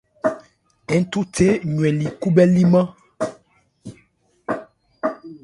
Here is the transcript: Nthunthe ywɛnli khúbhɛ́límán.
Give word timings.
Nthunthe 0.99 1.47
ywɛnli 1.71 2.07
khúbhɛ́límán. 2.19 2.87